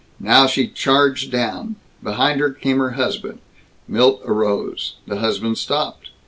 Now 0.19 0.47
she 0.47 0.65
charged 0.67 1.29
down. 1.29 1.75
Behind 2.01 2.39
her 2.39 2.49
came 2.49 2.79
her 2.79 2.93
husband. 2.97 3.37
Milt 3.87 4.21
arose. 4.25 4.95
The 5.05 5.17
husband 5.17 5.59
stopped. 5.59 6.09